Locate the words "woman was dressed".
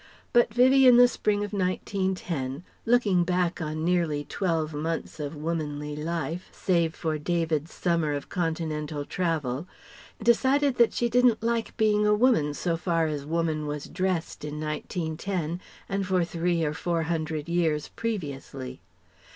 13.27-14.43